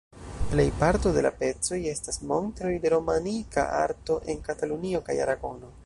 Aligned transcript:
Plej 0.51 0.63
parto 0.77 1.11
de 1.17 1.23
la 1.25 1.31
pecoj 1.41 1.79
estas 1.91 2.19
montroj 2.33 2.73
de 2.87 2.93
romanika 2.97 3.67
arto 3.85 4.19
en 4.35 4.43
Katalunio 4.51 5.07
kaj 5.11 5.23
Aragono. 5.29 5.77